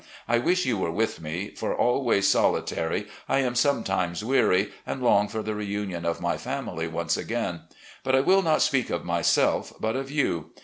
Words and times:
I 0.27 0.39
wish 0.39 0.65
you 0.65 0.79
were 0.79 0.89
with 0.89 1.21
me, 1.21 1.51
for, 1.55 1.75
always 1.75 2.27
soli 2.27 2.63
tary, 2.63 3.07
I 3.29 3.41
am 3.41 3.53
sometimes 3.53 4.25
weary, 4.25 4.71
and 4.83 4.99
long 5.03 5.27
for 5.27 5.43
the 5.43 5.53
reunion 5.53 6.05
of 6.07 6.19
my 6.19 6.37
family 6.37 6.87
once 6.87 7.17
again. 7.17 7.65
But 8.03 8.15
I 8.15 8.21
will 8.21 8.41
not 8.41 8.63
speak 8.63 8.89
of 8.89 9.05
myself, 9.05 9.71
but 9.79 9.95
of 9.95 10.09
you. 10.09 10.53